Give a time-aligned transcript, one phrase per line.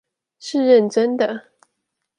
[0.39, 1.51] 是認真的